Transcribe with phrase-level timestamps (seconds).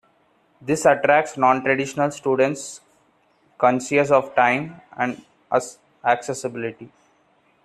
[0.59, 2.81] This attracts non-traditional students
[3.59, 5.23] conscious of time and
[6.03, 6.89] accessibility.